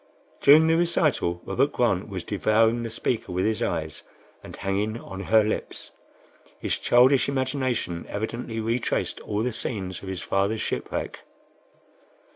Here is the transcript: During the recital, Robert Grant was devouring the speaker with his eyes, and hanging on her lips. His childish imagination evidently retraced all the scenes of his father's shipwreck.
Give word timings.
During 0.41 0.65
the 0.65 0.77
recital, 0.77 1.43
Robert 1.45 1.71
Grant 1.71 2.09
was 2.09 2.23
devouring 2.23 2.81
the 2.81 2.89
speaker 2.89 3.31
with 3.31 3.45
his 3.45 3.61
eyes, 3.61 4.01
and 4.41 4.55
hanging 4.55 4.99
on 4.99 5.19
her 5.19 5.43
lips. 5.43 5.91
His 6.57 6.79
childish 6.79 7.29
imagination 7.29 8.07
evidently 8.09 8.59
retraced 8.59 9.19
all 9.19 9.43
the 9.43 9.53
scenes 9.53 10.01
of 10.01 10.07
his 10.09 10.21
father's 10.21 10.59
shipwreck. 10.61 11.19